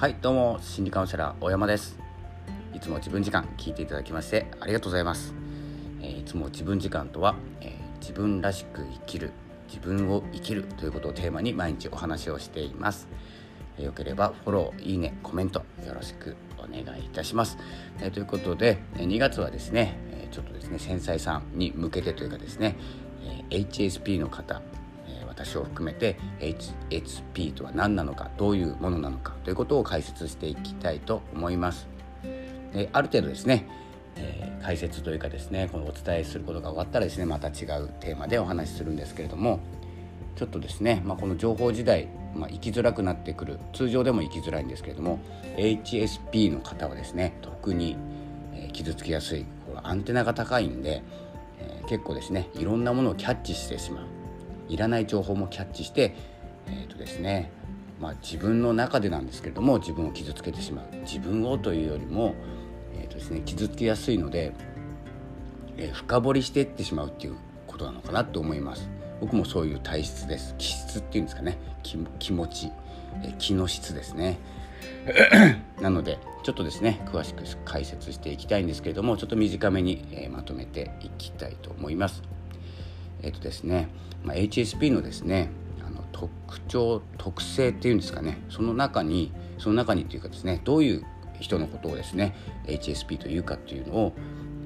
[0.00, 1.98] はいどうも心理カウンセラー大山です。
[2.74, 5.34] いつも自分時間聞いていただきましてありがとうございます、
[6.00, 9.30] えー、いつも自分時間とは、えー、自分らしく生きる
[9.68, 13.08] 自分を生きるということをテーマに毎日お話をしています、
[13.76, 17.58] えー、よければフォローいいねコメントよろしくお願いいたします、
[17.98, 19.98] えー、ということで2月はですね
[20.30, 22.78] ちょっとですね繊細さんに向けてというかですね
[23.50, 24.62] HSP の方
[25.44, 31.88] 私を含めて HSP とは何なのかどういうものなのかということを解説していきたいと思います。
[32.72, 33.66] である程度ですね、
[34.16, 39.60] えー、解説というかですねこのお伝えすることが終わったらですねまた違うテーマでお話しするんですけれども
[40.36, 45.18] ちょっとですね、まあ、この情報時代、まあ、生きづらくなってくる通常でも生きづらいんですけれども
[45.56, 47.96] HSP の方はですね特に、
[48.52, 49.46] えー、傷つきやすい
[49.82, 51.02] アンテナが高いんで、
[51.58, 54.19] えー、結構ですねいろんなものをキャッチしてしまう
[54.72, 56.14] いらない情報もキャッチして、
[56.66, 57.50] えーとですね
[58.00, 60.96] まあ、自分の中でなんですけれども自分を傷つけてしまう。
[61.02, 62.34] 自分をというよりも、
[62.94, 64.52] えーとですね、傷つきやすいので、
[65.76, 68.88] えー、深掘りしていってしまうっていうことなのかなと思います。
[69.20, 70.54] 僕もそういう体質です。
[70.56, 71.58] 気質っていうんですかね。
[71.82, 72.72] 気持ち、
[73.22, 74.38] え、気の質ですね。
[75.80, 82.22] なのでちょっとですね詳しく解説していきたいんですけれどもちょっと短めに、え、まとめていきたいと思います。
[83.22, 83.88] えっ、とですね、
[84.24, 85.50] まあ、HSP のですね
[85.86, 91.04] あの特徴特性っていうんですかねその中にその中にっていうかですねどういう
[91.40, 92.34] 人のことをですね
[92.66, 94.12] HSP というかっていうのを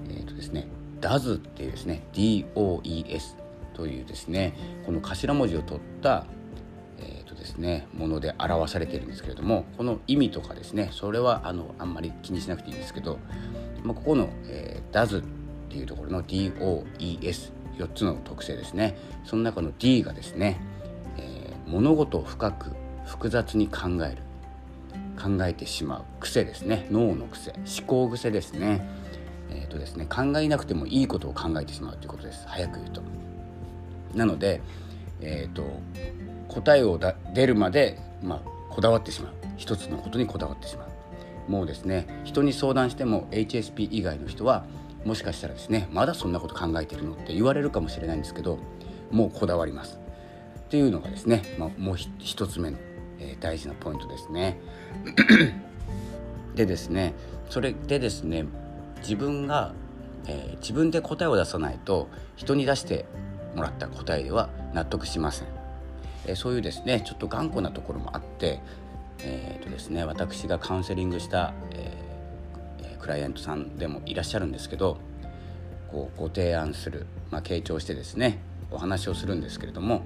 [0.08, 0.66] えっ、とですね
[1.00, 3.36] DOES っていうですね DOES
[3.74, 4.54] というですね
[4.86, 6.26] この頭文字を取った
[6.98, 13.18] えーとですね、もので表されているんですけれどもこの意味とかですねそれはあのあんまり気にしなくていいんですけど、
[13.82, 15.24] まあ、ここの、えー、DOES っ
[15.68, 18.96] ていうところの DOES 4つの特性ですね。
[19.24, 20.60] その中の D がですね、
[21.18, 22.72] えー、物事を深く
[23.04, 24.22] 複雑に考える。
[25.20, 26.04] 考えてしまう。
[26.20, 26.86] 癖ですね。
[26.90, 27.52] 脳の癖。
[27.52, 28.86] 思考癖ですね。
[29.50, 32.46] えーとですね考えなくてもいいことを考えてしまうということです。
[32.48, 33.02] 早く言うと。
[34.14, 34.60] なので、
[35.20, 35.64] えーと、
[36.48, 36.98] 答えを
[37.34, 38.40] 出るまで、まあ、
[38.70, 39.32] こだわってしまう。
[39.56, 40.94] 一つのことにこだわってしまう。
[41.48, 44.64] もうですね人に相談しても HSP 以外の人は
[45.04, 48.58] もしかしたらですねまだそんなこと考えてるのって言われるかもしれないんですけど
[49.10, 50.00] もうこだわります。
[50.60, 52.78] っていうのがですね、まあ、もう一つ目の、
[53.20, 54.58] えー、大事なポイントですね。
[56.56, 57.14] でですね
[57.50, 58.44] それでですね
[59.00, 59.72] 自分が、
[60.26, 63.04] えー、自分で答えを出さないと人に出して
[63.54, 65.48] もらった答えでは納得しません、
[66.26, 68.60] えー、そういうですねちょっと頑固なところもあって
[69.20, 71.96] えーとですね、私がカウンセリングした、え
[73.04, 74.96] クライアントさんでもいらっしゃるんですけど
[75.92, 80.02] こうご提案する、まあ、傾聴してですねお話をするんですけれども、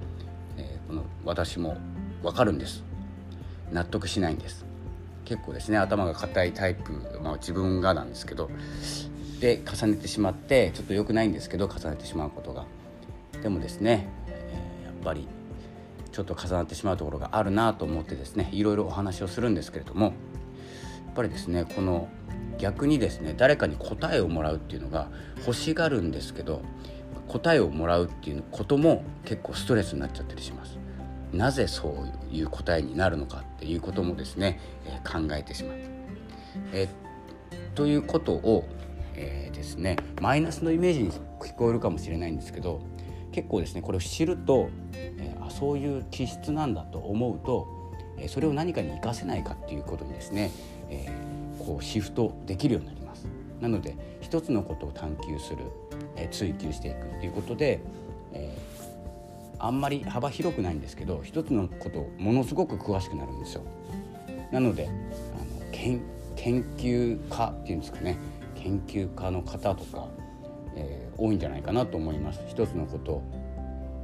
[0.57, 1.77] えー、この私も
[2.21, 2.83] 分かるんです。
[3.71, 4.65] 納得しないんです。
[5.23, 6.91] 結構ですね頭が硬いタイプ、
[7.23, 8.49] まあ、自分がなんですけど
[9.39, 12.65] で重ねてしまってちょっと良くないんですけど重ねてしまうことが。
[13.41, 15.25] でもですね、えー、やっぱり
[16.11, 20.13] ちょっと重なってしまうところがあるなと思ってですねいろいろお話をするんですけれどもやっ
[21.15, 22.09] ぱりですねこの
[22.59, 25.07] 逆にですね誰かに答えをもらうっていうのが
[25.39, 26.61] 欲しがるんですけど
[27.27, 30.77] 答えをもらうっていうことも結構ストレスになっちゃったりします。
[31.31, 35.77] なぜそういう答えになるのかっていうこともですね、えー、考えてしまう。
[36.73, 36.89] え、
[37.75, 38.67] ということを、
[39.13, 42.81] えー、ですねマイナスのイメージに聞こえるかもしれないんですけど
[43.31, 47.67] 結構ですねこれを知ると、えー、あそういう気質なんだと思うと、
[48.17, 50.49] えそれを何かに活かせないかっていうことにですね、
[50.89, 51.28] えー
[51.69, 53.27] こうシフトできるようになります。
[53.61, 55.65] なので一つのことを探求する、
[56.15, 57.79] えー、追求していくっていうことで、
[58.33, 63.61] えー、あんまり幅広くないんですけど一つのことをものすごく詳しくなるんですよ。
[64.51, 66.01] なのであの研
[66.35, 68.17] 研究家っていうんですかね。
[68.55, 70.07] 研究家の方とか、
[70.75, 72.41] えー、多いんじゃないかなと思います。
[72.47, 73.21] 一つのこと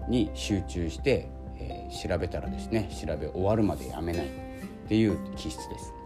[0.07, 4.29] に集中して、えー、調べたらですね調べ終わるまでやめないっ
[4.87, 6.04] ていう気質です。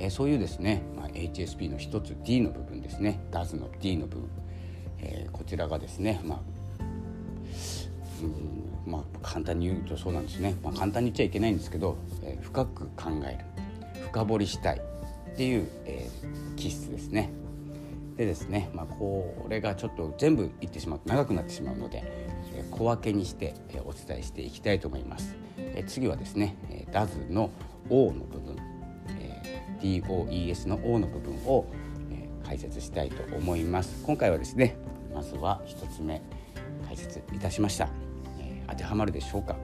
[0.00, 3.20] えー、そういうですね、まあ、HSP の一つ D の部分ですね。
[3.30, 4.28] DAS の D の部分、
[4.98, 6.40] えー、こちらがですね、まあ
[8.22, 13.44] うんまあ、簡単に言うとそうなんですね、まあ、簡単に言っちゃいけないんですけど、えー、深く考える。
[14.06, 14.80] 深掘りしたい。
[15.32, 17.30] っていう、えー、気質ですね。
[18.16, 22.02] でですね、まあ、これがちょっと全部言ってしまうと長くなってしまうので、
[22.54, 25.36] えー、小分けにして、えー、お伝えしていきたいと思います。
[25.56, 27.50] えー、次はですね、えー、DAS の
[27.88, 28.39] O の部
[29.80, 31.66] DOES の O の部分を、
[32.10, 34.02] えー、解説したいと思います。
[34.04, 34.76] 今回はですね
[35.14, 36.22] まずは1つ目
[36.86, 37.88] 解説いたしました、
[38.40, 39.56] えー、当てはまるでしょうか、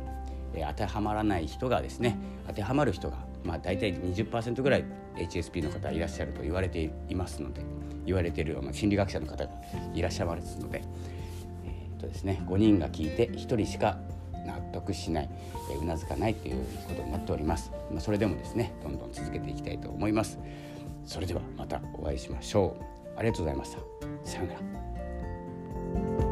[0.55, 2.17] えー、当てはまらない人がですね
[2.47, 4.85] 当てはまる人がまあ、大体20%ぐらい
[5.17, 7.63] HSP の方いらっしゃると言われていますので
[8.05, 9.53] 言われている心理学者の方が
[9.95, 10.83] いらっしゃいますので,、
[11.65, 13.99] えーとですね、5人が聞いて1人しか
[14.47, 15.31] 納得しない、
[15.71, 20.39] えー、うなずかないということになっております、まあ、それでもですねどんどん続けていきたいと思います。
[21.05, 23.19] それではまたお会いしましょう。
[23.19, 23.79] ありがとうございました。
[24.25, 24.55] さような
[26.21, 26.26] ら。